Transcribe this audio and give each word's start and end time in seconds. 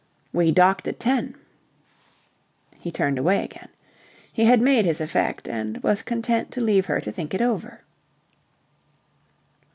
"We 0.33 0.51
docked 0.51 0.87
at 0.87 0.99
ten." 0.99 1.35
He 2.79 2.89
turned 2.89 3.19
away 3.19 3.43
again. 3.45 3.67
He 4.33 4.45
had 4.45 4.59
made 4.59 4.83
his 4.83 4.99
effect, 4.99 5.47
and 5.47 5.77
was 5.83 6.01
content 6.01 6.49
to 6.53 6.59
leave 6.59 6.87
her 6.87 6.99
to 6.99 7.11
think 7.11 7.35
it 7.35 7.41
over. 7.43 7.81